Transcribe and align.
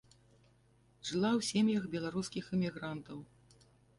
Жыла 1.09 1.29
ў 1.39 1.41
сем'ях 1.49 1.85
беларускіх 1.93 2.45
эмігрантаў. 2.57 3.23